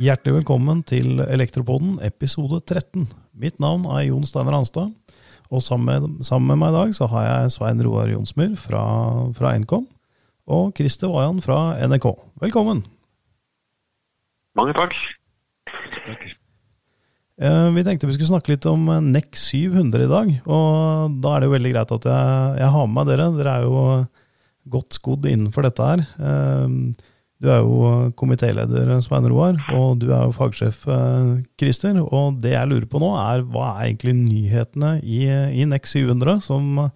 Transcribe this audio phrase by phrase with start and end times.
[0.00, 3.04] Hjertelig velkommen til Elektropoden episode 13.
[3.36, 4.92] Mitt navn er Jon Steinar Hanstad,
[5.50, 8.82] og sammen med, sammen med meg i dag så har jeg Svein Roar Jonsmyr fra,
[9.36, 9.84] fra Nkom
[10.50, 12.06] og Christer Wajan fra NRK.
[12.46, 12.80] Velkommen!
[14.58, 14.96] Mange takk.
[17.40, 21.44] Eh, Vi tenkte vi skulle snakke litt om NEC 700 i dag, og da er
[21.44, 23.28] det jo veldig greit at jeg, jeg har med meg dere.
[23.36, 23.84] Dere er jo
[24.68, 26.04] godt skodd innenfor dette her.
[26.18, 26.68] Eh,
[27.40, 31.96] Du er jo komitéleder, Svein Roar, og du er jo fagsjef, eh, Christer.
[32.04, 35.22] Og det jeg lurer på nå, er hva er egentlig nyhetene i,
[35.56, 36.90] i NEX 700 som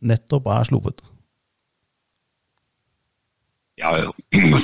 [0.00, 1.02] nettopp er sluppet?
[3.76, 3.92] Ja,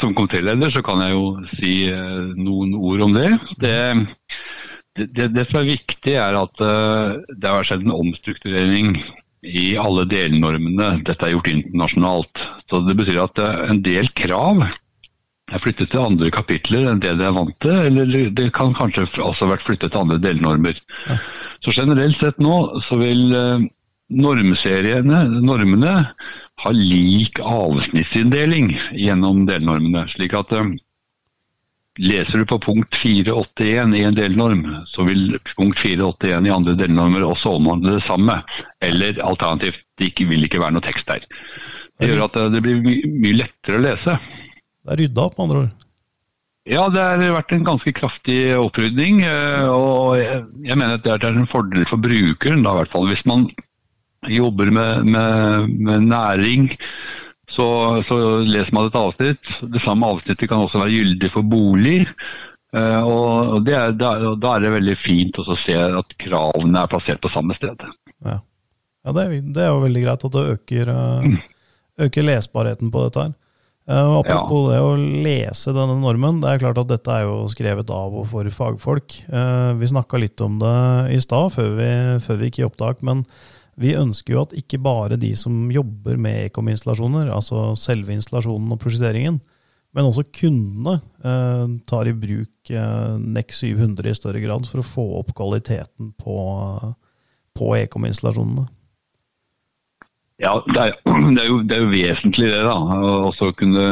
[0.01, 3.29] Som komitéleder så kan jeg jo si eh, noen ord om det.
[3.61, 3.77] Det,
[5.05, 8.95] det, det som er viktig, er at eh, det har skjedd en omstrukturering
[9.47, 11.03] i alle delnormene.
[11.07, 12.43] Dette er gjort internasjonalt.
[12.71, 17.15] Så Det betyr at eh, en del krav er flyttet til andre kapitler enn det
[17.21, 20.81] det er vant til, eller det kan kanskje også ha vært flyttet til andre delnormer.
[21.63, 23.69] Så generelt sett nå så vil eh,
[24.11, 25.95] normseriene, normene,
[26.65, 30.07] ha lik avsnittsinndeling gjennom delnormene.
[30.15, 30.75] Slik at eh,
[31.99, 37.25] leser du på punkt 481 i en delnorm, så vil punkt 481 i andre delnormer
[37.27, 38.41] også omhandle det samme.
[38.85, 41.25] Eller alternativt, det ikke, vil ikke være noe tekst der.
[41.97, 44.17] Det gjør at eh, det blir my mye lettere å lese.
[44.87, 45.75] Det er rydda opp, med andre ord.
[46.67, 49.23] Ja, det har vært en ganske kraftig opprydning.
[49.23, 52.93] eh, Og jeg jeg mener at det er en fordel for brukeren, da, i hvert
[52.93, 53.09] fall.
[53.09, 53.47] Hvis man
[54.27, 56.73] jobber med, med, med næring,
[57.57, 57.69] så,
[58.09, 59.53] så leser man et avsnitt.
[59.73, 62.03] Det samme avsnittet kan også være gyldig for bolig.
[62.77, 64.13] eh, Og det er, da,
[64.53, 67.81] er det veldig fint å se at kravene er plassert på samme sted.
[68.27, 68.39] Ja,
[69.07, 71.43] ja det, er, det er jo veldig greit at det øker, eh,
[72.07, 73.35] øker lesbarheten på dette her.
[73.87, 77.87] Og apropos det å lese denne normen, det er klart at dette er jo skrevet
[77.95, 79.15] av og for fagfolk.
[79.79, 80.73] Vi snakka litt om det
[81.15, 81.77] i stad, før,
[82.25, 83.23] før vi gikk i opptak, men
[83.77, 88.81] vi ønsker jo at ikke bare de som jobber med ekominstallasjoner, altså selve installasjonen og
[88.81, 89.41] prosjekteringen,
[89.97, 94.87] men også kundene eh, tar i bruk eh, NEC 700 i større grad for å
[94.87, 96.39] få opp kvaliteten på,
[97.57, 98.67] på ekominstallasjonene.
[100.43, 100.99] Ja, det er,
[101.33, 102.77] det er, jo, det er jo vesentlig det, da.
[103.29, 103.87] Også kunne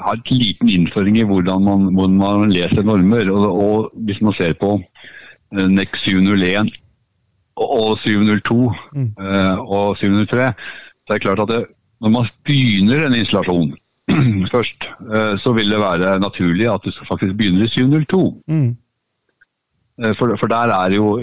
[0.00, 3.28] ha et liten innføring i hvordan man, hvordan man leser normer.
[3.32, 4.78] Og, og hvis man ser på
[5.52, 6.72] NEX NEC 701
[7.56, 9.10] og, og 702 Mm.
[9.20, 10.52] eh, og 703,
[11.06, 11.64] så er det klart at det,
[12.00, 13.74] når man begynner en installasjon
[14.54, 18.42] først, eh, så vil det være naturlig at du skal faktisk begynne i 702.
[18.48, 18.76] Mm.
[20.02, 21.20] Eh, For, for der er jo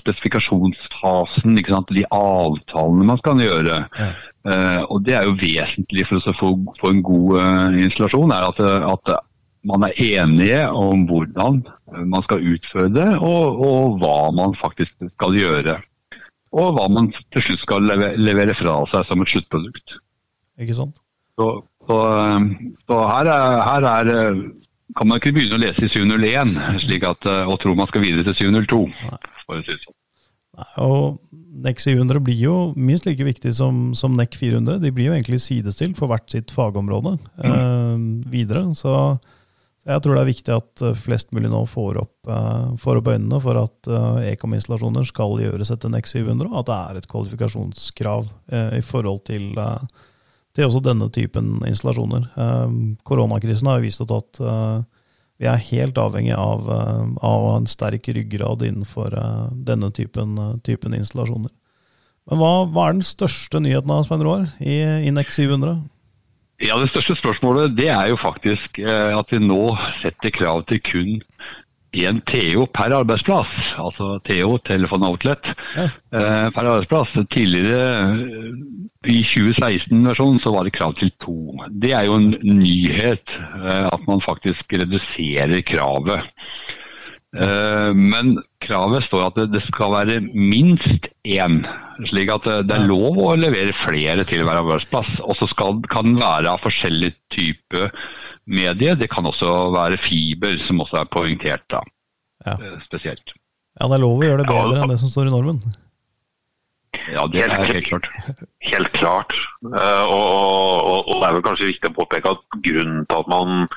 [0.00, 3.84] spesifikasjonsfasen, de avtalene man skal gjøre.
[3.98, 4.12] Ja.
[4.44, 8.44] Uh, og det er jo vesentlig for å få, få en god uh, installasjon, er
[8.50, 8.58] at,
[8.92, 9.12] at
[9.64, 11.62] man er enige om hvordan
[12.04, 15.78] man skal utføre det, og, og hva man faktisk skal gjøre.
[16.54, 19.96] Og hva man til slutt skal leve, levere fra seg som et sluttprodukt.
[20.62, 21.00] Ikke sant?
[21.34, 21.48] Så,
[21.88, 22.46] så, eh,
[22.86, 24.38] så her, er, her er,
[24.94, 26.54] kan man ikke begynne å lese i 701
[26.84, 28.82] slik at, eh, og tro man skal videre til 702.
[29.44, 29.96] For å si sånn.
[30.54, 31.18] Nei, Og
[31.64, 34.78] NEC 700 blir jo minst like viktig som, som NEC 400.
[34.82, 38.68] De blir jo egentlig sidestilt for hvert sitt fagområde eh, videre.
[38.78, 38.94] Så
[39.84, 43.10] jeg tror det er viktig at eh, flest mulig nå får opp, eh, får opp
[43.12, 47.08] øynene for at eh, Ekom-installasjoner skal gjøres etter NEX 700, og at det er et
[47.10, 48.30] kvalifikasjonskrav
[48.78, 49.50] i forhold til,
[50.54, 52.28] til også denne typen installasjoner.
[53.08, 54.40] Koronakrisen har jo vist at
[55.42, 59.16] vi er helt avhengig av, av en sterk ryggrad innenfor
[59.66, 61.50] denne typen, typen installasjoner.
[62.30, 64.78] Men hva, hva er den største nyheten av Svein Roar i,
[65.08, 65.76] i NEX 700?
[66.64, 70.80] Ja, Det største spørsmålet det er jo faktisk eh, at vi nå setter krav til
[70.86, 71.10] kun
[71.94, 73.50] én TO per arbeidsplass.
[73.78, 75.44] Altså TO, telefon outlet,
[75.76, 75.84] Ja.
[76.10, 77.12] eh, per arbeidsplass.
[77.30, 81.36] Tidligere, eh, i 2016-versjonen, så var det krav til to.
[81.70, 83.28] Det er jo en nyhet
[83.92, 86.24] at man faktisk reduserer kravet.
[87.36, 91.62] Eh, Men kravet står at det- skal være minst én,
[92.10, 95.08] slik at det det er lov å levere flere til hver arbeidsplass.
[95.22, 97.90] Og så kan den være av forskjellig type
[98.46, 98.94] medie.
[98.96, 101.80] Det kan også være fiber, som også er poengtert da,
[102.46, 102.52] Ja.
[102.54, 103.32] eh, spesielt.
[103.80, 105.30] Ja, det er lov å gjøre det Ja, bedre det- enn det som står i
[105.30, 105.62] normen.
[107.12, 108.06] Ja, det er helt klart.
[108.62, 109.32] Helt klart.
[109.64, 113.28] Eh, og, og, og det er vel kanskje viktig å påpeke at grunnen til at
[113.28, 113.68] man eh,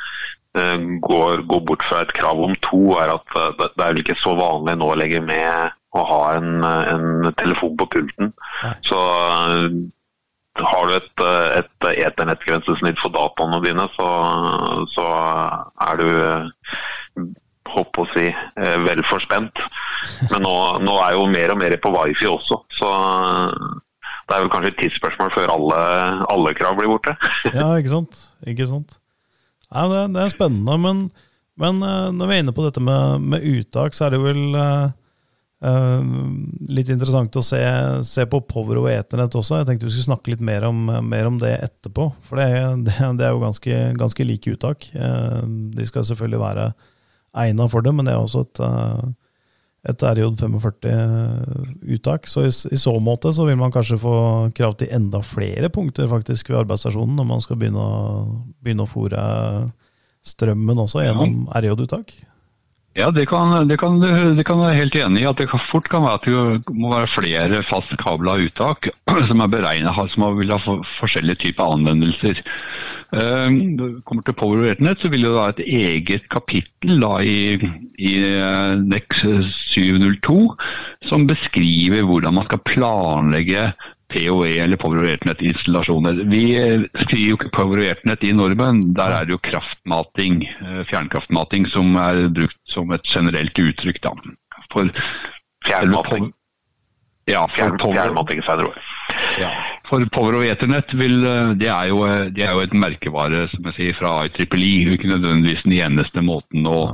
[1.02, 4.18] går, går bort fra et krav om to, er at eh, det, er vel ikke
[4.20, 8.34] så vanlig nå lenger med å ha en, en telefon på pulten.
[8.86, 9.66] Så eh,
[10.58, 14.12] har du et, eh, et eternettgrensesnitt for dataene dine, så,
[14.94, 15.08] så
[15.90, 17.28] er du
[17.68, 18.30] håper å si
[18.86, 19.60] vel forspent.
[20.32, 20.56] Men nå,
[20.86, 22.92] nå, er jo mer og mer på wifi også, så
[24.28, 25.82] det er vel kanskje et tidsspørsmål før alle,
[26.32, 27.14] alle krav blir borte.
[27.52, 28.24] ja, ikke sant.
[28.48, 28.98] Ikke sant.
[29.74, 31.02] Ja, det, det, er spennende, men,
[31.60, 31.82] men,
[32.16, 34.88] når vi er inne på dette med, med uttak, så er det vel uh,
[36.72, 37.60] litt interessant å se,
[38.08, 39.60] se, på Power og Eternett også.
[39.60, 42.10] Jeg tenkte vi skulle snakke litt mer om, mer om det etterpå.
[42.30, 42.50] For det,
[42.88, 44.90] det, det er jo ganske, ganske like uttak.
[44.96, 45.44] Uh,
[45.76, 46.68] de skal selvfølgelig være
[47.38, 49.04] egna for det, men det er også et, uh,
[49.88, 52.28] et RJ45-uttak.
[52.28, 54.16] Så i, i, så måte så vil man kanskje få
[54.58, 57.86] krav til enda flere punkter faktisk ved arbeidsstasjonen når man skal begynne å,
[58.64, 59.22] begynne å fòre
[60.28, 62.08] strømmen også gjennom RJ-uttak.
[62.98, 65.28] Ja, det kan, det, kan, det kan være helt enig i.
[65.30, 68.90] at Det fort kan være at det må være flere fastkabla uttak
[69.30, 70.58] som er beregna som vil ha
[70.98, 72.42] forskjellige typer anvendelser.
[73.14, 77.54] Ehm, kommer til Power Ethernet, så vil det være et eget kapittel da, i,
[78.02, 79.22] i eh, NEX
[79.70, 80.40] 702
[81.06, 83.70] som beskriver hvordan man skal planlegge
[84.14, 86.22] POE eller Power Ethernet-installasjoner.
[86.32, 88.82] Vi eh, skriver jo ikke Power Ethernet i normen.
[88.96, 94.02] Der er det jo kraftmating, eh, fjernkraftmating, som er brukt som et generelt uttrykk.
[94.06, 94.16] da.
[94.72, 94.88] For
[95.68, 96.32] fjernmating?
[97.28, 98.40] Ja, for fjernmating
[99.38, 99.52] ja.
[99.90, 102.02] For Power og Ethernet vil, eh, det, er jo,
[102.32, 104.96] det er jo et merkevare som jeg sier, fra IEEE.
[104.96, 106.94] Ikke nødvendigvis den eneste måten å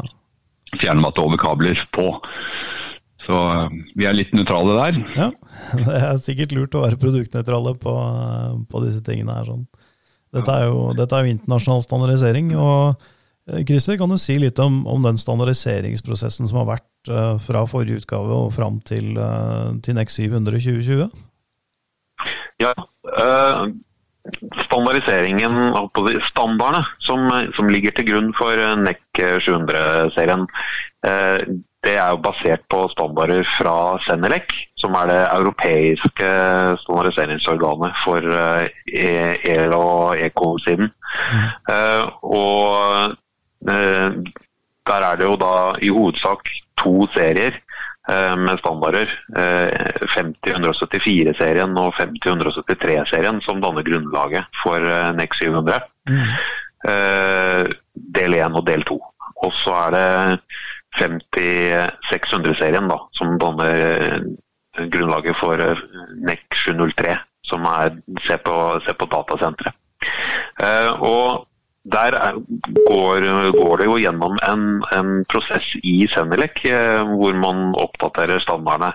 [0.82, 2.10] fjernmate over kabler på.
[3.24, 5.00] Så eh, vi er litt nøytrale der.
[5.16, 5.30] Ja,
[5.88, 7.96] det er sikkert lurt å være produktnøytrale på,
[8.70, 9.50] på disse tingene her.
[9.50, 9.66] Sånn.
[10.34, 12.54] Dette, er jo, dette er jo internasjonal standardisering.
[12.58, 13.04] og
[13.50, 17.64] eh, Christer, kan du si litt om, om, den standardiseringsprosessen som har vært uh, fra
[17.70, 21.24] forrige utgave og fram til, uh, til NEX 700 2020?
[22.64, 23.68] Ja, uh,
[24.64, 25.58] standardiseringen,
[26.30, 30.48] standardene som, som, ligger til grunn for NEC 700-serien,
[31.84, 33.76] det er jo basert på standarder fra
[34.06, 36.30] Senelec, som er det europeiske
[36.86, 40.94] standardiseringsorganet for eh, el- og eko-siden.
[41.68, 43.18] Uh, og
[44.88, 46.50] der er det jo da i hovedsak
[46.80, 47.60] to serier
[48.04, 49.08] med standarder.
[49.34, 54.76] 50-174-serien og 50-173-serien som danner grunnlaget for
[55.16, 55.80] NEC 700.
[56.12, 56.28] Mm.
[58.20, 58.98] del 1 og del 2.
[59.44, 60.08] Og så er det
[61.00, 64.20] 50-600-serien, da, som danner eh,
[64.94, 65.78] grunnlaget for NEX
[66.28, 67.88] NEC 703, som er
[68.24, 69.74] Se på, se på datasenteret.
[70.64, 71.48] Eh, og
[71.84, 72.16] der
[72.88, 73.26] går,
[73.58, 74.64] går, det jo gjennom en,
[74.96, 78.94] en prosess i Senelec hvor man oppdaterer standardene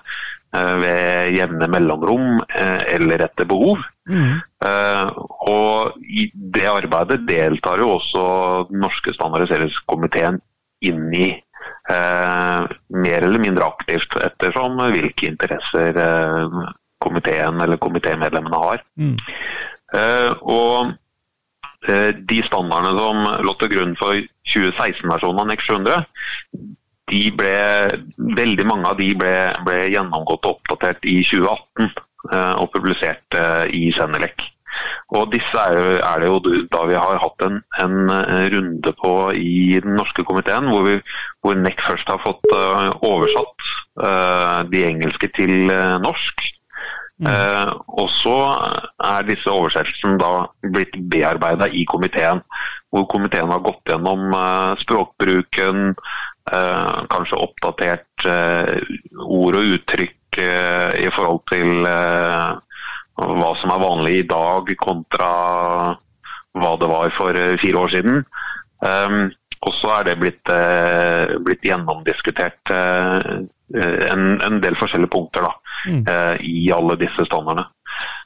[0.80, 3.82] ved jevne mellomrom eller etter behov.
[4.08, 4.38] Mm.
[5.52, 8.22] Og i det arbeidet deltar jo også
[8.70, 10.40] den norske standardiseringskomiteen
[10.88, 11.28] inn i
[11.92, 12.62] eh,
[13.04, 16.58] mer eller mindre aktivt, ettersom hvilke interesser eh,
[17.02, 18.82] komiteen eller komitémedlemmene har.
[19.00, 19.16] Mm.
[19.96, 20.96] Eh, og eh,
[21.86, 24.18] de standardene som lå til grunn for
[24.50, 26.00] 2016-versjonen av NEX 700,
[27.08, 27.56] de ble,
[28.36, 29.34] veldig mange av de ble,
[29.66, 34.44] ble gjennomgått og oppdatert i 2018 eh, og publisert eh, i Senelec.
[35.16, 38.12] Og disse er, er, det jo da vi har hatt en, en
[38.52, 40.98] runde på i den norske komiteen, hvor, vi,
[41.42, 43.70] hvor NEC først har fått oversatt
[44.04, 45.72] uh, de engelske til
[46.04, 46.44] norsk.
[47.18, 47.72] Mm.
[47.98, 48.32] og så
[49.02, 52.44] er disse oversettelsene da blitt bearbeida i komiteen.
[52.94, 54.30] Hvor komiteen har gått gjennom
[54.78, 55.96] språkbruken,
[56.46, 58.28] kanskje oppdatert
[59.18, 61.82] ord og uttrykk i forhold til
[63.18, 65.32] hva som er vanlig i dag kontra
[66.58, 68.24] hva det var for eh, fire år siden.
[69.58, 70.50] Og så er det blitt,
[71.44, 72.70] blitt gjennomdiskutert
[73.74, 75.50] en, en, del forskjellige punkter da,
[75.88, 76.04] mm.
[76.08, 77.66] uh, i alle disse standardene.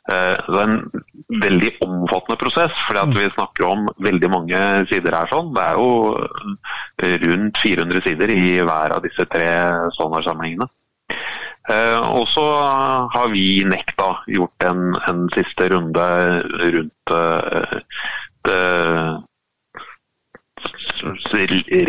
[0.02, 1.02] det er en
[1.42, 3.18] veldig omfattende prosess, fordi at mm.
[3.20, 5.30] vi snakker om veldig mange sider her.
[5.30, 5.52] sånn.
[5.54, 9.49] Det er jo rundt 400 sider i hver av disse tre
[9.94, 10.66] standardsamlingene.
[11.70, 12.42] Eh, og så
[13.14, 16.06] har vi i NEC da gjort en, en siste runde
[16.75, 17.76] rundt uh,
[18.42, 18.58] det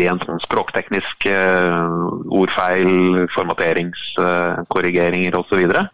[0.00, 1.86] rent sånn språkteknisk uh,
[2.34, 2.90] ordfeil,
[3.34, 5.60] formateringskorrigeringer osv.
[5.70, 5.84] Ja.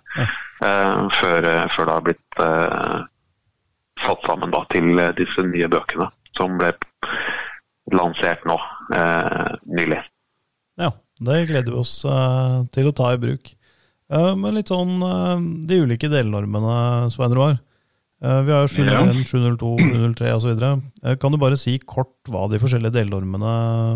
[0.61, 1.41] Uh, før,
[1.73, 2.31] før, det har blitt
[4.01, 4.87] satt sammen da, til
[5.17, 6.73] disse nye bøkene som ble
[7.93, 8.57] lansert nå
[9.69, 10.01] nylig.
[10.81, 10.91] Ja,
[11.21, 12.07] det gleder vi oss
[12.73, 13.45] til å ta i bruk.
[14.11, 14.93] Men litt sånn
[15.69, 17.57] de ulike delnormene, Svein Roar.
[18.21, 20.51] Eh, vi har 701, 702, 703 osv.
[21.21, 23.53] Kan du bare si kort hva de forskjellige delnormene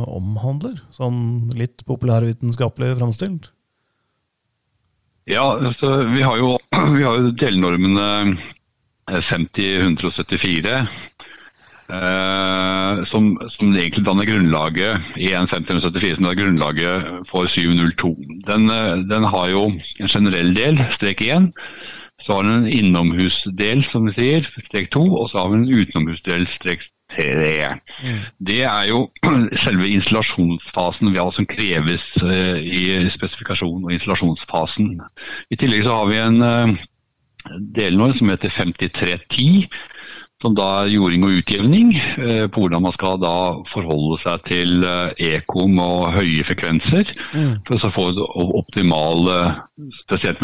[0.08, 0.78] omhandler?
[0.96, 3.50] Sånn litt populærvitenskapelig framstilt?
[5.28, 6.56] Ja, altså, vi har jo,
[6.96, 8.38] vi har jo delnormene
[9.12, 10.86] 50-174.
[11.84, 18.14] Eh, som, som, egentlig danner grunnlaget i 1.5074, som er grunnlaget for 702.
[18.48, 18.72] Den,
[19.10, 21.52] den har jo en generell del, strek 1
[22.24, 25.82] så har den en innomhusdel, som vi sier, strek 2, og så har vi en
[25.82, 27.74] utenomhusdel, strek 3.
[28.04, 28.20] Mm.
[28.48, 29.10] Det er jo
[29.64, 34.96] selve installasjonsfasen vi har som kreves uh, i spesifikasjon og installasjonsfasen.
[35.50, 36.74] I tillegg så har vi en uh,
[37.76, 39.68] delnorm som heter 5310,
[40.44, 43.36] som da er jording og utjevning, eh, på hvordan man skal da
[43.70, 47.08] forholde seg til eh, ekom og høye frekvenser.
[47.32, 47.54] Mm.
[47.64, 48.26] For å få det,
[48.60, 50.42] optimalt, spesielt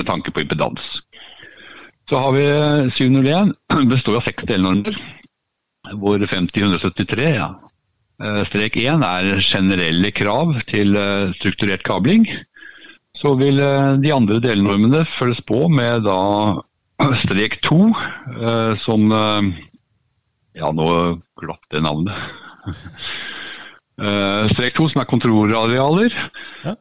[0.00, 0.80] med tanke på impedans.
[2.08, 2.46] Så har vi
[2.96, 3.52] 701,
[3.92, 4.96] består av seks delnormer,
[6.00, 7.50] hvor 50-173 ja,
[8.24, 10.96] eh, strek 1 er generelle krav til
[11.36, 12.24] strukturert kabling.
[13.16, 13.60] Så vil
[14.00, 16.16] de andre delnormene følges på med da
[17.22, 17.92] strek to,
[18.40, 19.42] eh, som eh,
[20.56, 20.88] Ja, nå
[21.40, 22.14] glapp det navnet.
[23.96, 26.12] Eh, strek to, som er kontrollarealer.
[26.68, 26.74] Ja.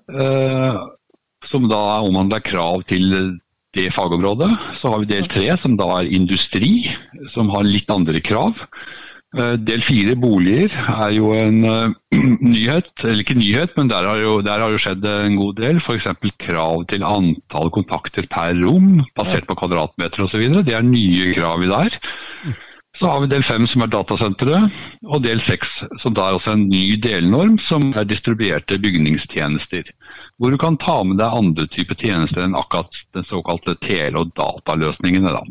[1.48, 3.38] Som da omhandler krav til
[3.72, 4.50] det fagområdet.
[4.81, 6.89] Så har vi del tre, som da er industri,
[7.31, 8.60] som har litt andre krav.
[9.35, 11.95] Eh, del fire boliger er jo en uh,
[12.53, 15.81] nyhet, eller ikke nyhet, men der har jo, der har jo skjedd en god del.
[15.83, 16.07] F.eks.
[16.45, 20.45] krav til antall kontakter per rom, basert på kvadratmeter osv.
[20.63, 21.99] Det er nye krav i der.
[22.95, 25.67] Så har vi del fem som er datasenteret, og del seks
[25.99, 29.91] som da er også en ny delnorm som er distribuerte bygningstjenester.
[30.39, 34.31] Hvor du kan ta med deg andre typer tjenester enn akkurat den såkalte tele- og
[34.39, 35.35] dataløsningene.
[35.35, 35.43] da.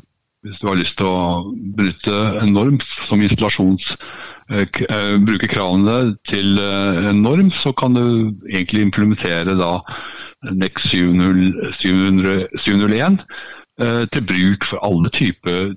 [0.44, 2.74] Hvis du har lyst til å bryte en norm
[3.08, 3.84] som installasjons
[4.52, 8.04] eh, eh, bruke kravene til eh, en norm, så kan du
[8.50, 9.80] egentlig implementere da
[10.52, 13.24] NEX 701
[13.74, 15.72] til bruk for alle typer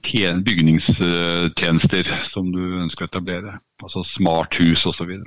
[0.46, 3.56] bygningstjenester som du ønsker å etablere.
[3.82, 5.10] Altså smarthus osv.
[5.16, 5.22] Ja.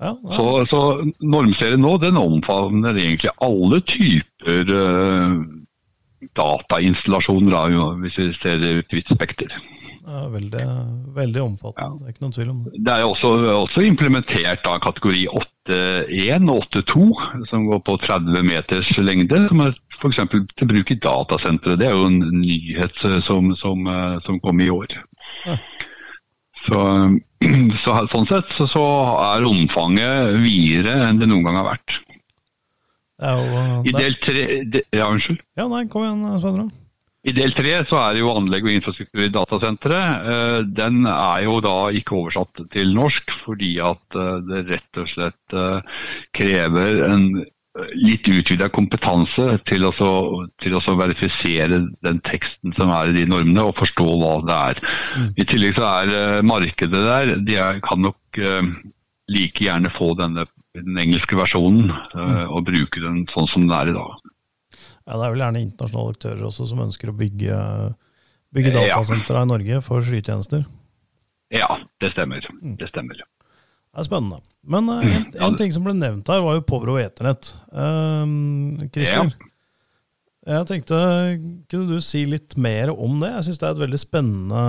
[0.00, 0.36] Ja, ja.
[0.38, 0.80] Så, så
[1.20, 4.64] normserien nå den omfavner egentlig alle typer
[6.38, 9.54] datainstallasjoner, hvis vi ser det i vidt spekter.
[10.10, 10.64] Ja, veldig,
[11.14, 11.98] veldig omfattende, ja.
[12.00, 12.80] det er ikke noen tvil om det.
[12.86, 15.26] Det er også, også implementert da, kategori
[15.70, 17.04] 8.1 og 8.2,
[17.50, 19.44] som går på 30 meters lengde.
[19.48, 20.22] som er F.eks.
[20.56, 21.76] til bruk i datasentre.
[21.76, 23.86] Det er jo en nyhet som, som,
[24.24, 24.96] som kom i år.
[25.44, 25.58] Ja.
[26.64, 26.80] Så,
[27.84, 28.84] så, sånn sett så, så
[29.30, 32.00] er omfanget videre enn det noen gang har vært.
[33.20, 34.44] Jo, I del tre
[34.96, 35.42] Ja, unnskyld?
[35.58, 36.70] Ja, nei, kom igjen, Svendre.
[37.20, 40.28] I del tre så er det jo anlegg og infrastruktur i datasenteret.
[40.32, 45.08] Eh, den er jo da ikke oversatt til norsk, fordi at eh, det rett og
[45.10, 45.98] slett eh,
[46.36, 47.26] krever en
[47.94, 49.92] litt utvida kompetanse til å,
[50.60, 54.80] til å verifisere den teksten som er i de normene, og forstå hva det er.
[55.20, 55.28] Mm.
[55.36, 58.40] I tillegg så er markedet der, de er, kan nok
[59.30, 60.48] like gjerne få denne
[60.78, 64.28] den engelske versjonen uh, og bruke den sånn som den er i dag.
[65.06, 67.56] Ja, Det er vel gjerne internasjonale aktører også som ønsker å bygge,
[68.54, 69.42] bygge datasentre ja.
[69.42, 70.64] i Norge for skytjenester?
[71.50, 71.68] Ja,
[72.02, 72.46] det stemmer.
[72.60, 72.76] Mm.
[72.78, 73.18] Det stemmer.
[73.18, 74.38] Det er spennende.
[74.70, 77.54] Men uh, en, en, ting som ble nevnt her, var jo Povro Eternett.
[77.74, 79.50] Uh, Christer, ja.
[80.54, 81.00] jeg tenkte,
[81.72, 83.32] kunne du si litt mer om det?
[83.40, 84.64] Jeg syns det er et veldig spennende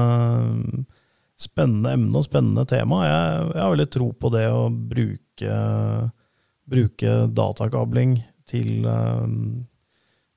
[1.41, 3.01] spennende emne og spennende tema.
[3.07, 5.19] Jeg, jeg, har veldig tro på det å bruke,
[6.71, 8.19] bruke datakabling
[8.49, 9.25] til, eh,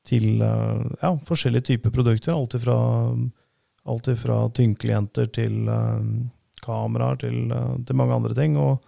[0.06, 2.34] til eh, ja, forskjellige typer produkter.
[2.34, 2.78] Alt ifra,
[3.84, 5.70] alt ifra tynnklienter til
[6.64, 8.58] kameraer til, til, mange andre ting.
[8.60, 8.84] Og,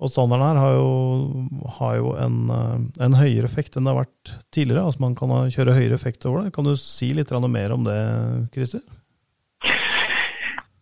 [0.00, 4.32] og standarden her har jo, har jo en, en, høyere effekt enn det har vært
[4.54, 4.86] tidligere.
[4.86, 6.54] Altså Man kan kjøre høyere effekt over det.
[6.56, 8.00] Kan du si litt mer om det,
[8.56, 8.82] Christer?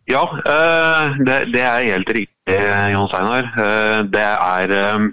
[0.09, 2.38] Ja, eh, det, det er helt riktig,
[2.93, 3.49] Jon Steinar.
[3.63, 5.07] Eh, det er eh,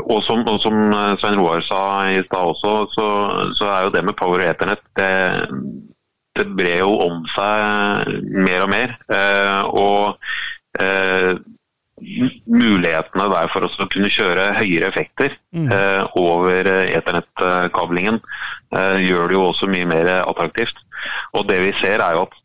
[0.00, 0.76] og som, og som
[1.20, 1.82] Svein Roar sa
[2.12, 3.06] i stad også, så,
[3.56, 5.12] så, er jo det med Power og Eternett det,
[6.36, 8.10] det brer jo om seg
[8.44, 8.92] mer og mer.
[9.72, 10.20] og
[10.84, 11.32] eh,
[12.44, 15.66] mulighetene der for oss å kunne kjøre høyere effekter mm.
[15.72, 18.20] eh, over eternett-kablingen
[18.76, 20.80] eh, gjør det jo også mye mer attraktivt.
[21.36, 22.38] Og det vi ser er jo at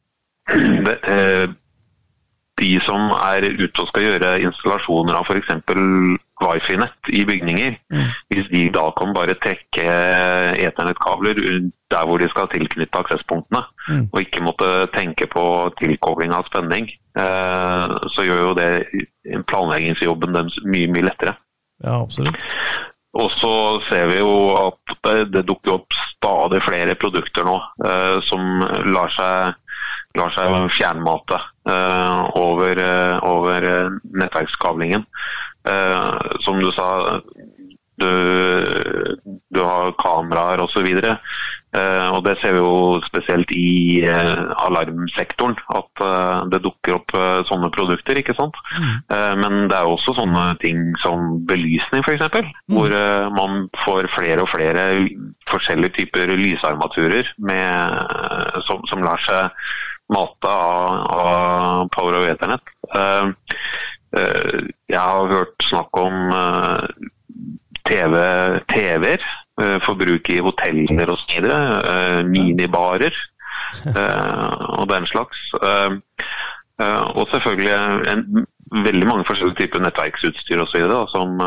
[0.88, 1.46] det, eh,
[2.62, 5.50] de som er ute og skal gjøre installasjoner av f.eks.
[6.42, 7.76] wifi-nett i bygninger.
[7.92, 8.14] Mm.
[8.32, 9.86] Hvis de da kan bare trekke
[10.64, 11.42] eternettkabler
[11.92, 14.08] der hvor de skal tilknytte aksesspunktene, mm.
[14.12, 15.46] og ikke måtte tenke på
[15.82, 18.72] tilkobling av spenning, eh, så gjør jo det
[19.52, 21.36] planleggingsjobben deres mye, mye lettere.
[21.84, 22.40] Ja, absolutt.
[23.16, 23.52] Og så
[23.88, 27.56] ser vi jo at det, det dukker opp stadig flere produkter nå
[27.88, 29.56] eh, som lar seg,
[30.18, 33.68] lar seg fjernmate eh, over, eh, over
[34.16, 35.06] nettverkskablingen.
[35.66, 37.20] Eh, som du sa,
[37.98, 38.10] du,
[39.50, 40.86] du har kameraer osv.
[40.86, 46.04] Eh, og det ser vi jo spesielt i alarmsektoren, at
[46.54, 47.16] det dukker opp
[47.50, 48.20] sånne produkter.
[48.22, 48.60] ikke sant?
[48.78, 48.92] Mm.
[49.16, 52.54] Eh, men det er også sånne ting som belysning f.eks., mm.
[52.78, 52.94] hvor
[53.34, 54.86] man får flere og flere
[55.50, 58.16] forskjellige typer lysarmaturer med,
[58.70, 59.50] som, som, lar seg
[60.14, 62.74] mate av, av Power of Ethernet.
[62.96, 63.32] Eh,
[64.16, 64.60] Eh,
[64.90, 66.88] jeg har hørt snakk om eh,
[67.86, 69.18] TV-er, TV
[69.86, 71.46] for bruk i hoteller osv.
[72.28, 73.16] Minibarer
[74.80, 75.46] og den slags.
[77.16, 77.72] Og selvfølgelig
[78.12, 78.44] en,
[78.84, 80.90] veldig mange forskjellige typer nettverksutstyr osv.
[81.14, 81.40] Som,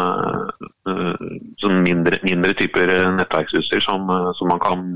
[1.61, 4.09] som mindre, mindre, typer nettverksutstyr som,
[4.41, 4.89] som man kan,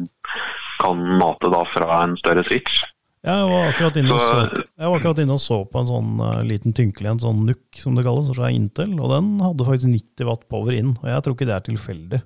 [0.81, 2.81] kan mate da fra en større switch.
[3.23, 6.41] Jeg var akkurat inne, så, så, var akkurat inne og så på en sånn uh,
[6.47, 10.27] liten tynkelig en, sånn NUC som det kalles, fra Intel, og den hadde faktisk 90
[10.27, 10.97] watt power inn.
[10.99, 12.23] Og jeg tror ikke det er tilfeldig.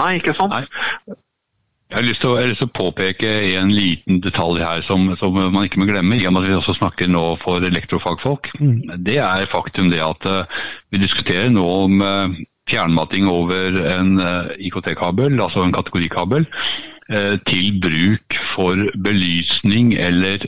[0.00, 0.56] Nei, ikke sant?
[0.56, 1.18] Nei.
[1.88, 5.36] Jeg har lyst til å, lyst til å påpeke en liten detalj her som, som,
[5.36, 8.48] man ikke må glemme, i og med at vi også snakker nå for elektrofagfolk.
[8.60, 8.98] Mm.
[9.04, 10.60] Det er faktum det at uh,
[10.92, 14.16] vi diskuterer nå om uh, fjernmating over en
[14.60, 16.44] IKT-kabel, altså en kategorikabel.
[17.08, 20.42] Eh, til bruk for belysning eller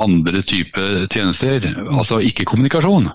[0.00, 3.06] andre typer tjenester, altså ikke kommunikasjon.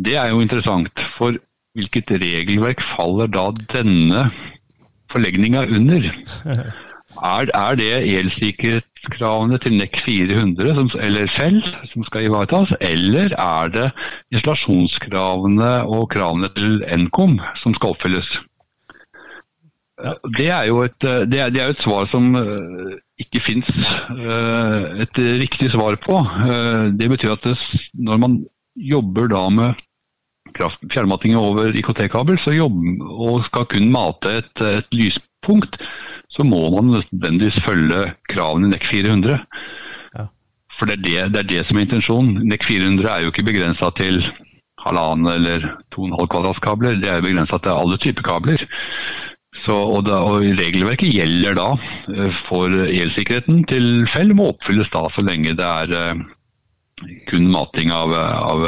[0.00, 1.36] Det er jo interessant, for
[1.76, 4.22] hvilket regelverk faller da denne
[5.12, 6.08] forlegninga under?
[7.20, 11.60] Er, er det elsikkerhetskravene til NEC 400 som, eller FELL
[11.92, 13.90] som skal ivaretas, eller er det
[14.32, 18.32] installasjonskravene og kravene til Nkom som skal oppfylles?
[20.36, 23.68] Det er jo et, eh, det er, det er et svar som eh, ikke fins
[23.70, 26.18] eh, et riktig svar på.
[26.98, 27.56] Det betyr at det,
[27.94, 28.38] når man
[28.74, 29.82] jobber da med
[30.92, 35.78] fjernmating over IKT-kabel og skal kun mate et, et, lyspunkt,
[36.32, 39.38] så må man nødvendigvis følge kravene i NEC 400.
[40.18, 40.26] Ja.
[40.78, 42.48] For det er det, det er det, som er intensjonen.
[42.48, 44.24] NEC 400 er jo ikke begrensa til
[44.82, 48.64] halvannen eller to og en halv kvadratkabler, det er begrensa til alle typer kabler.
[49.62, 51.68] Så, og, da, og, Regelverket gjelder da
[52.10, 56.22] eh, for elsikkerheten til Fell må oppfylles da så lenge det er uh,
[57.30, 58.66] kun mating av, av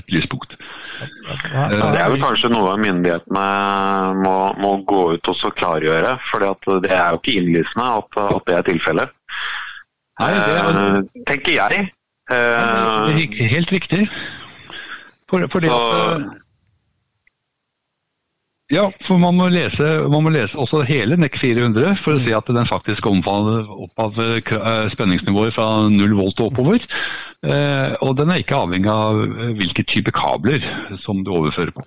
[0.00, 0.56] et lyspunkt.
[1.34, 3.46] Det er vel kanskje noe myndighetene
[4.20, 6.14] må, må gå ut og klargjøre.
[6.30, 6.44] For
[6.82, 9.18] det er jo ikke innlysende at, at det er tilfellet.
[10.22, 10.78] Nei, det er...
[10.78, 11.90] Uh, tenker jeg.
[12.30, 13.10] Uh,
[13.50, 14.06] helt riktig.
[15.30, 16.43] For, for det at
[18.74, 22.34] ja, for man må, lese, man må lese også hele NEC 400 for å si
[22.34, 24.18] at den faktisk omfatter opp av
[24.92, 26.82] spenningsnivået fra 0 volt og oppover.
[27.44, 30.64] Eh, og den er ikke avhengig av eh, hvilke type kabler
[31.02, 31.84] som du overfører på.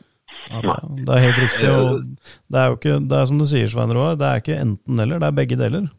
[0.48, 1.70] Ja, det er helt riktig.
[1.72, 2.04] og
[2.48, 5.20] Det er jo ikke, det er som du sier, Svein Roar, det er ikke enten-eller,
[5.20, 5.90] det er begge deler.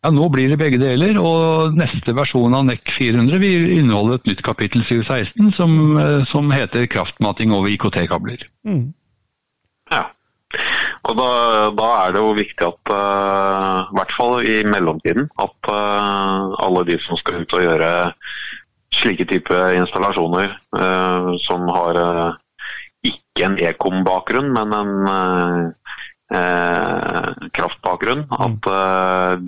[0.00, 4.30] Ja, Nå blir det begge deler, og neste versjon av NEC 400 vil inneholde et
[4.32, 5.76] nytt kapittel 716 som,
[6.28, 8.46] som heter kraftmating over IKT-kabler.
[8.68, 8.90] Mm.
[9.90, 10.06] Ja.
[11.08, 11.30] Og da,
[11.78, 16.84] da, er det jo viktig at, uh, i hvert fall i mellomtiden, at uh, alle
[16.88, 17.90] de som skal ut og gjøre
[18.94, 22.00] slike type installasjoner, uh, som har
[23.06, 24.92] ikke en ekom-bakgrunn, men en
[27.56, 28.34] kraftbakgrunn, mm.
[28.44, 28.66] at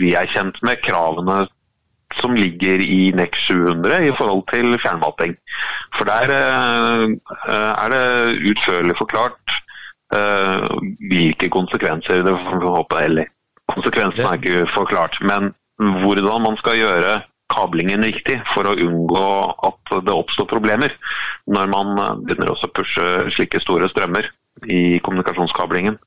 [0.00, 1.44] de er kjent med kravene
[2.18, 5.36] som ligger i NEX 700 i forhold til fjernmating.
[5.94, 9.61] For der er det utførlig forklart
[10.12, 13.30] hvilke konsekvenser det håper eller
[13.72, 15.52] Konsekvensene er ikke forklart, men
[16.02, 17.20] hvordan man skal gjøre
[17.52, 19.26] kablingen riktig for å unngå
[19.68, 20.94] at det oppstår problemer
[21.50, 21.92] når man
[22.24, 24.28] begynner å pushe slike store strømmer
[24.68, 25.98] i kommunikasjonskablingen.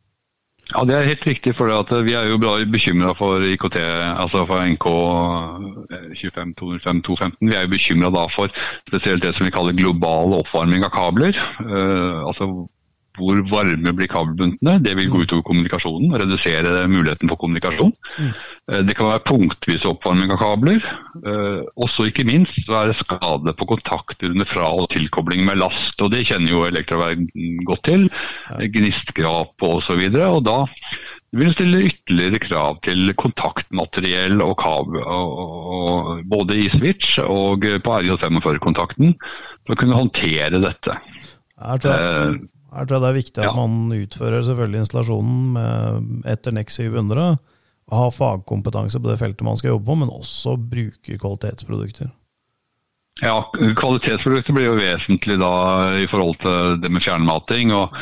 [0.73, 1.55] Ja, Det er helt riktig.
[1.55, 1.67] for
[2.03, 3.77] Vi er jo bekymra for IKT,
[4.17, 7.49] altså for NK25, 215.
[7.49, 8.49] Vi er jo bekymra for
[8.87, 11.37] spesielt det som vi kaller global oppvarming av kabler.
[11.61, 12.67] Uh, altså
[13.17, 14.77] hvor varme blir kabelbuntene.
[14.83, 17.93] Det vil gå utover kommunikasjonen og redusere muligheten for kommunikasjon.
[18.19, 18.33] Mm.
[18.87, 20.85] Det kan være punktvis oppvarming av kabler.
[21.77, 26.01] Også ikke minst så er det skade på kontakter under fra- og tilkobling med last.
[26.01, 27.29] og Det kjenner jo elektroverden
[27.67, 28.07] godt til.
[28.73, 30.07] Gnistgrap osv.
[30.09, 30.59] Da
[31.35, 35.01] vil stille ytterligere krav til kontaktmateriell og kabel,
[36.31, 39.15] både i switch og på RJ45-kontakten,
[39.65, 40.99] for å kunne håndtere dette.
[41.55, 43.55] Jeg tror jeg, eh, her tror jeg det er viktig at ja.
[43.55, 47.37] man utfører selvfølgelig installasjonen med, etter NEX 700.
[47.95, 52.11] Ha fagkompetanse på det feltet man skal jobbe på, men også bruke kvalitetsprodukter.
[53.23, 53.37] Ja,
[53.79, 55.51] kvalitetsprodukter blir jo vesentlig da
[56.03, 57.71] i forhold til det med fjernmating.
[57.71, 57.93] og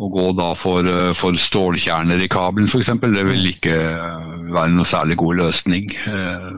[0.00, 0.88] Å gå da for,
[1.20, 2.94] for stålkjerner i kabelen f.eks.
[3.04, 3.76] Det vil ikke
[4.54, 5.92] være noe særlig god løsning.
[5.92, 6.48] Eh,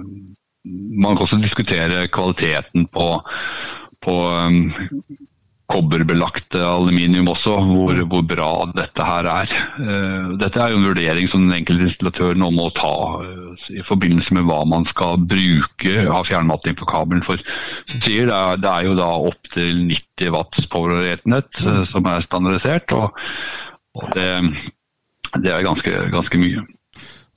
[1.03, 3.09] man kan også diskutere kvaliteten på,
[4.07, 4.63] på um,
[5.67, 9.55] kobberbelagt aluminium også, hvor, hvor, bra dette her er.
[9.83, 12.93] Eh, dette er jo en vurdering som den enkelte installatør nå må ta
[13.25, 17.25] eh, i forbindelse med hva man skal bruke av fjernmatting på kabelen.
[17.27, 17.43] For
[18.05, 22.95] sier det er, det er jo da opptil 90 watts power-ratenett eh, som er standardisert,
[22.95, 23.19] og,
[23.99, 24.29] og det,
[25.41, 26.63] det, er ganske, ganske mye.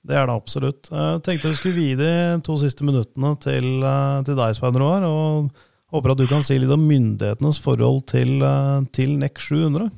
[0.09, 0.91] Det er det absolutt.
[0.93, 2.13] Jeg tenkte vi skulle vie de
[2.45, 3.81] to siste minuttene til,
[4.25, 5.09] til deg, Svein Roar.
[5.09, 9.89] og Håper at du kan si litt om myndighetenes forhold til, eh, til NEC 700?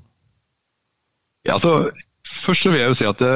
[1.48, 1.92] Ja, altså,
[2.46, 3.34] Først så vil jeg jo si at det,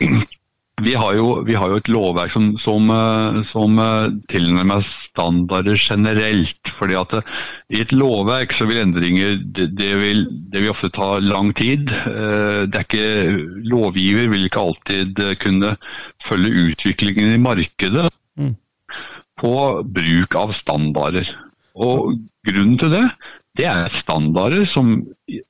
[0.86, 5.76] vi, har jo, vi, har jo, et lovverk som, som, eh, som eh, tilnærmer standarder
[5.76, 6.72] generelt.
[6.78, 7.20] fordi at det,
[7.68, 11.84] I et lovverk så vil endringer det, det, vil, det vil ofte ta lang tid.
[11.84, 15.76] Det er ikke, lovgiver vil ikke alltid kunne
[16.24, 18.08] følge utviklingen i markedet
[18.40, 18.56] mm.
[19.42, 21.28] på bruk av standarder.
[21.74, 22.14] Og
[22.46, 23.06] grunnen til det,
[23.58, 24.86] det er standarder som,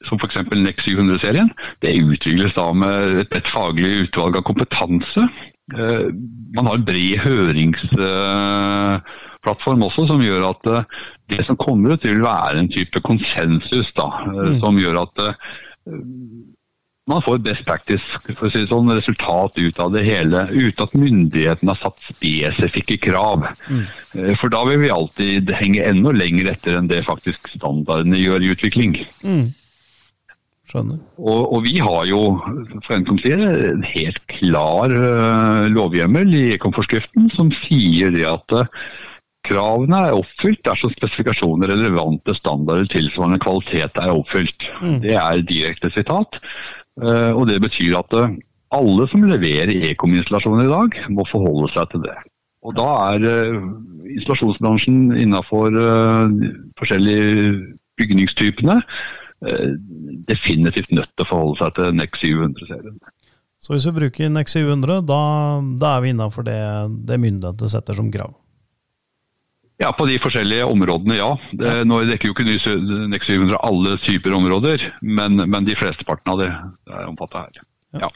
[0.09, 0.37] som f.eks.
[0.57, 1.51] NEX 700-serien.
[1.83, 5.23] Det utvikles da med et, et, faglig utvalg av kompetanse.
[5.77, 6.07] Eh,
[6.57, 10.87] man har en bred høringsplattform også, som gjør at eh,
[11.31, 13.89] det som kommer ut, vil være en type konsensus.
[13.99, 14.61] da, eh, mm.
[14.65, 15.35] Som gjør at eh,
[17.09, 20.97] man får best practice for å si sånn, resultat ut av det hele, uten at
[20.99, 23.49] myndighetene har satt spesifikke krav.
[23.71, 23.87] Mm.
[24.15, 28.45] Eh, for da vil vi alltid henge enda lenger etter enn det faktisk standardene gjør
[28.45, 28.97] i utvikling.
[29.25, 29.49] Mm.
[30.71, 31.01] Skjønner.
[31.19, 32.23] Og, og, vi har jo
[32.87, 33.41] for en som sier,
[33.73, 38.69] en helt klar uh, lovhjemmel i Ekom-forskriften som sier det at uh,
[39.49, 44.67] Kravene er oppfylt dersom spesifikasjoner relevante standarder tilsvarende kvalitet er oppfylt.
[44.85, 44.99] Mm.
[45.01, 46.37] Det er direkte sitat.
[47.01, 48.35] Eh, og Det betyr at eh,
[48.77, 52.17] alle som leverer ekominstallasjoner i dag, må forholde seg til det.
[52.67, 53.63] Og Da er eh,
[54.17, 55.77] installasjonsbransjen innenfor
[56.81, 57.55] forskjellige
[58.01, 58.81] bygningstypene
[60.29, 62.99] definitivt nødt til å forholde seg til NEX 700-serien.
[63.61, 65.21] Så hvis vi bruker NEX 700, da,
[65.81, 66.59] da er vi innafor det,
[67.09, 68.35] det myndighetene setter som krav?
[69.81, 71.31] Ja, På de forskjellige områdene, ja.
[71.88, 72.45] Nå dekker jo ikke
[73.09, 77.62] NEX 700 alle typer områder, men, men de flesteparten av det er omfattet her.
[78.03, 78.11] Ja.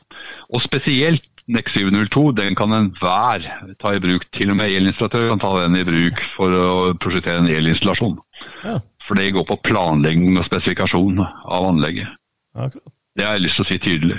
[0.53, 3.46] Og spesielt NEX 702 den kan enhver
[3.81, 4.27] ta i bruk.
[4.37, 6.68] Til og med elinstallatør kan ta den i bruk for å
[7.00, 8.16] prosjektere en elinstallasjon.
[8.64, 8.79] Ja.
[9.09, 12.09] For det går på planlegging og spesifikasjon av anlegget.
[12.57, 12.92] Akkurat.
[13.14, 14.16] Det har jeg lyst til å si tydelig.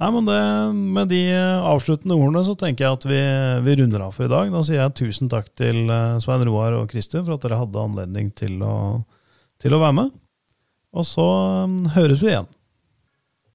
[0.00, 0.40] Nei, men det,
[0.96, 3.20] Med de avsluttende ordene så tenker jeg at vi,
[3.66, 4.52] vi, runder av for i dag.
[4.52, 7.84] Da sier jeg tusen takk til eh, Svein Roar og Kristin for at dere hadde
[7.84, 8.76] anledning til å,
[9.60, 10.14] til å være med.
[10.96, 11.26] Og så
[11.66, 12.48] eh, høres vi igjen.